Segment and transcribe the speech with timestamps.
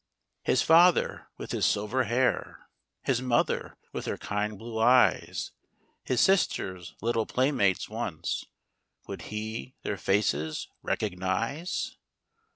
[0.41, 2.67] His father, with his silver hair;
[3.03, 6.03] His mother, with her kind blue eyes *.
[6.03, 8.45] His sisters, little playmates once,—
[9.07, 11.97] Would he their faces recognize